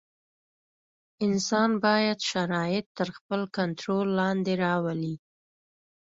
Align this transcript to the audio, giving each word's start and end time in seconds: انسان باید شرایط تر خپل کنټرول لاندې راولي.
انسان 1.25 1.69
باید 1.85 2.17
شرایط 2.31 2.85
تر 2.97 3.07
خپل 3.17 3.41
کنټرول 3.57 4.05
لاندې 4.19 4.53
راولي. 4.63 5.15